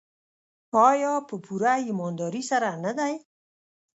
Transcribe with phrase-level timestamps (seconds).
[0.89, 3.13] آیا په پوره ایمانداري سره نه دی؟